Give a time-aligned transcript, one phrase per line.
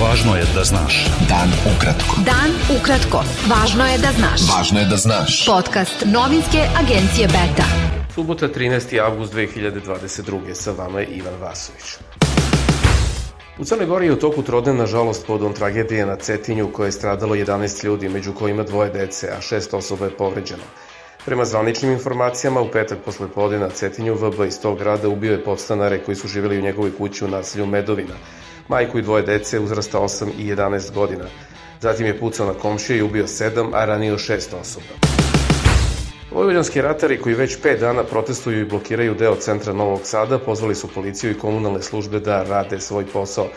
[0.00, 0.94] Važno je da znaš.
[1.28, 2.22] Dan ukratko.
[2.24, 3.18] Dan ukratko.
[3.50, 4.44] Važno je da znaš.
[4.48, 5.34] Važno je da znaš.
[5.46, 7.66] Podcast novinske agencije Beta.
[8.14, 8.96] Subota 13.
[9.04, 10.54] avgust 2022.
[10.54, 11.98] Sa vama je Ivan Vasović.
[13.58, 17.34] U Crnoj Gori je u toku trodne, nažalost, podom tragedije na Cetinju koje je stradalo
[17.34, 20.64] 11 ljudi, među kojima dvoje dece, a šest osoba je povređeno.
[21.24, 25.44] Prema zvaničnim informacijama, u petak posle pode na Cetinju, VB iz tog grada ubio je
[25.44, 28.14] podstanare koji su živjeli u njegovoj kući u naselju Medovina,
[28.70, 31.24] majku i dvoje dece uzrasta 8 i 11 godina.
[31.80, 34.86] Zatim je pucao na komšije i ubio 7, a ranio 6 osoba.
[36.30, 40.88] Vojvođanski ratari koji već 5 dana protestuju i blokiraju deo centra Novog Sada pozvali su
[40.94, 43.48] policiju i komunalne službe da rade svoj posao.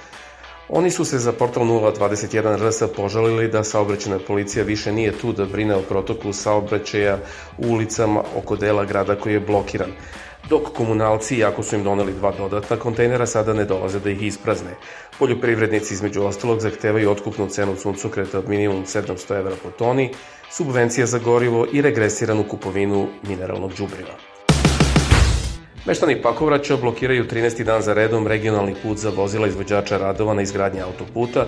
[0.70, 5.46] Oni su se za portal 021 RS požalili da saobraćena policija više nije tu da
[5.46, 7.18] brine o protoku saobraćaja
[7.58, 9.92] u ulicama oko dela grada koji je blokiran
[10.50, 14.76] dok komunalci, iako su im doneli dva dodatna kontejnera, sada ne dolaze da ih isprazne.
[15.20, 20.12] Poljoprivrednici između ostalog zahtevaju otkupnu cenu suncokreta od minimum 700 evra po toni,
[20.52, 24.14] subvencija za gorivo i regresiranu kupovinu mineralnog džubriva.
[25.86, 27.64] Meštani Pakovraća blokiraju 13.
[27.64, 31.46] dan za redom regionalni put za vozila izvođača radova na izgradnji autoputa,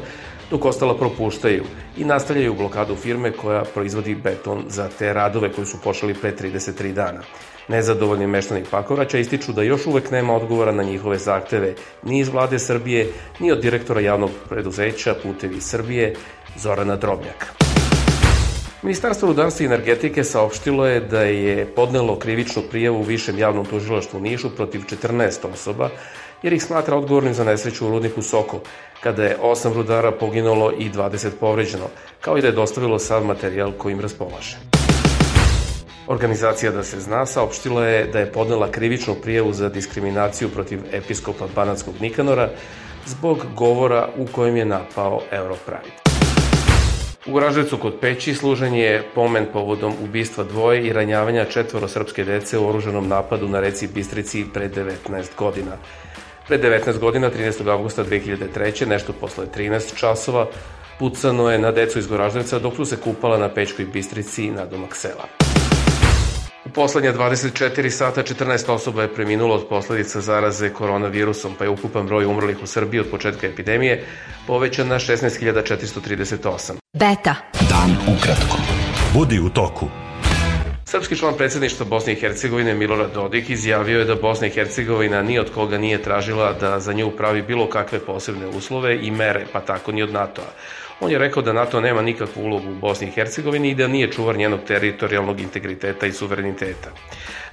[0.52, 1.64] dok ostala propuštaju
[1.98, 6.94] i nastavljaju blokadu firme koja proizvodi beton za te radove koji su počeli pre 33
[6.94, 7.22] dana.
[7.68, 12.60] Nezadovoljni meštani Pakovraća ističu da još uvek nema odgovora na njihove zahteve ni iz vlade
[12.60, 13.08] Srbije,
[13.40, 16.16] ni od direktora javnog preduzeća Putevi Srbije,
[16.58, 17.65] Zorana Drobnjaka.
[18.86, 24.20] Ministarstvo rudarstva i energetike saopštilo je da je podnelo krivičnu prijavu u Višem javnom tužilaštvu
[24.20, 25.90] Nišu protiv 14 osoba,
[26.44, 28.60] jer ih smatra odgovornim za nesreću u rudniku Sokol,
[29.04, 31.90] kada je 8 rudara poginulo i 20 povređeno,
[32.22, 34.58] kao i da je dostavilo sav materijal kojim raspolaže.
[36.08, 41.48] Organizacija Da se zna saopštila je da je podnela krivičnu prijavu za diskriminaciju protiv episkopa
[41.56, 42.50] Banatskog Nikanora
[43.06, 46.05] zbog govora u kojem je napao Europride.
[47.28, 52.58] U Graževcu kod Peći služen je pomen povodom ubistva dvoje i ranjavanja četvoro srpske dece
[52.58, 55.72] u oruženom napadu na reci Bistrici pre 19 godina.
[56.48, 57.70] Pre 19 godina, 13.
[57.70, 58.88] augusta 2003.
[58.88, 60.48] nešto posle 13 časova,
[61.00, 64.96] pucano je na decu iz Goraždevca dok su se kupala na Pečkoj Bistrici na domak
[64.96, 65.45] sela.
[66.66, 72.08] U poslednje 24 sata 14 osoba je preminulo od posledica zaraze koronavirusom, pa je ukupan
[72.08, 74.06] broj umrlih u Srbiji od početka epidemije
[74.48, 76.74] povećan na 16.438.
[76.94, 77.36] Beta.
[77.70, 78.58] Dan ukratko.
[79.14, 80.05] Budi u toku.
[80.88, 85.40] Srpski član predsedništva Bosne i Hercegovine Milorad Dodik izjavio je da Bosna i Hercegovina ni
[85.40, 89.60] od koga nije tražila da za nju pravi bilo kakve posebne uslove i mere, pa
[89.60, 90.52] tako ni od NATO-a.
[91.00, 94.12] On je rekao da NATO nema nikakvu ulogu u Bosni i Hercegovini i da nije
[94.12, 96.92] čuvar njenog teritorijalnog integriteta i suvereniteta.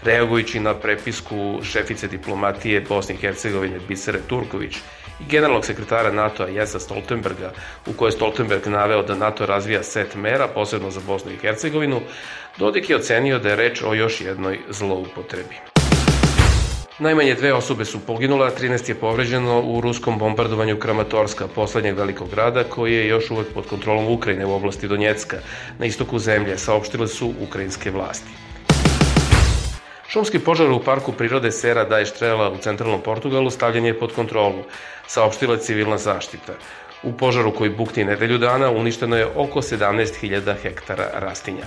[0.03, 4.77] Reagujući na prepisku šefice diplomatije Bosne i Hercegovine Bisere Turković
[5.21, 7.53] i generalnog sekretara NATO-a Jesa Stoltenberga,
[7.87, 12.01] u kojoj Stoltenberg naveo da NATO razvija set mera, posebno za Bosnu i Hercegovinu,
[12.59, 15.57] Dodik je ocenio da je reč o još jednoj zloupotrebi.
[16.99, 22.65] Najmanje dve osobe su poginula, 13 je povređeno u ruskom bombardovanju Kramatorska, poslednjeg velikog grada,
[22.65, 25.37] koji je još uvek pod kontrolom Ukrajine u oblasti Donjecka,
[25.79, 28.31] na istoku zemlje, saopštile su ukrajinske vlasti.
[30.09, 34.65] Šumski požar u parku prirode Sera daje Štrela u centralnom Portugalu stavljen je pod kontrolu,
[35.07, 36.53] saopštila civilna zaštita.
[37.03, 41.65] U požaru koji bukti nedelju dana uništeno je oko 17.000 hektara rastinja.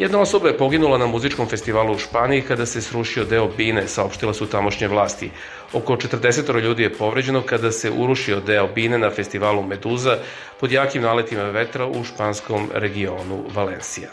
[0.00, 4.34] Jedna osoba je poginula na muzičkom festivalu u Španiji kada se srušio deo bine, saopštila
[4.34, 5.30] su tamošnje vlasti.
[5.72, 10.18] Oko 40 ljudi je povređeno kada se urušio deo bine na festivalu Meduza
[10.60, 14.08] pod jakim naletima vetra u španskom regionu Valencija.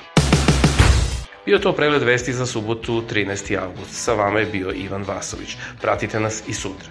[1.46, 3.58] Bio to pregled vesti za subotu 13.
[3.64, 3.92] avgust.
[3.92, 5.56] Sa vama je bio Ivan Vasović.
[5.82, 6.90] Pratite nas i sutra.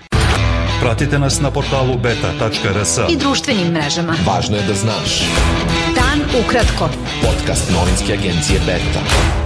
[0.81, 4.15] Pratite nas na portalu beta.rs I društvenim mrežama.
[4.27, 5.21] Važno je da znaš.
[6.41, 6.89] Ukratko.
[7.23, 9.46] Podcast novinske agencije Beta.